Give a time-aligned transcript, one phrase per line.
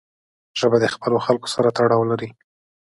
[0.59, 2.29] ژبه د خپلو خلکو سره تړاو لري